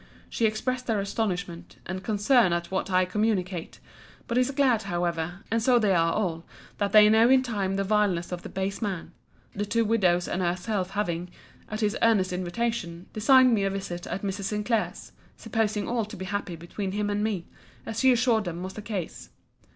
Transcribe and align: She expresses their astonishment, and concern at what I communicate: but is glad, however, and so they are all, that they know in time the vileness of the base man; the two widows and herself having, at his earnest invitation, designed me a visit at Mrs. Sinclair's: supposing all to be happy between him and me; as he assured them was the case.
She 0.31 0.47
expresses 0.47 0.83
their 0.85 0.99
astonishment, 0.99 1.75
and 1.85 2.01
concern 2.03 2.53
at 2.53 2.71
what 2.71 2.89
I 2.89 3.05
communicate: 3.05 3.77
but 4.25 4.35
is 4.35 4.49
glad, 4.49 4.81
however, 4.81 5.43
and 5.51 5.61
so 5.61 5.77
they 5.77 5.93
are 5.93 6.11
all, 6.13 6.43
that 6.79 6.91
they 6.91 7.07
know 7.07 7.29
in 7.29 7.43
time 7.43 7.75
the 7.75 7.83
vileness 7.83 8.31
of 8.31 8.41
the 8.41 8.49
base 8.49 8.81
man; 8.81 9.11
the 9.53 9.63
two 9.63 9.85
widows 9.85 10.27
and 10.27 10.41
herself 10.41 10.89
having, 10.89 11.29
at 11.69 11.81
his 11.81 11.95
earnest 12.01 12.33
invitation, 12.33 13.05
designed 13.13 13.53
me 13.53 13.63
a 13.63 13.69
visit 13.69 14.07
at 14.07 14.23
Mrs. 14.23 14.45
Sinclair's: 14.45 15.11
supposing 15.37 15.87
all 15.87 16.05
to 16.05 16.17
be 16.17 16.25
happy 16.25 16.55
between 16.55 16.93
him 16.93 17.11
and 17.11 17.23
me; 17.23 17.45
as 17.85 18.01
he 18.01 18.11
assured 18.11 18.45
them 18.45 18.63
was 18.63 18.73
the 18.73 18.81
case. 18.81 19.29